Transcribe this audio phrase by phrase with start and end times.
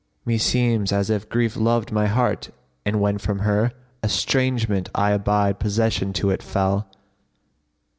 [0.25, 2.49] Meseems as if grief loved my heart
[2.85, 6.87] and when from her * Estrangement I abide possession to it fell."